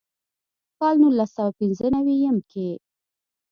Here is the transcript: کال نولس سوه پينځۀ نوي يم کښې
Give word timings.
کال 0.79 0.95
نولس 1.01 1.29
سوه 1.37 1.51
پينځۀ 1.57 1.87
نوي 1.95 2.15
يم 2.25 2.37
کښې 2.49 2.69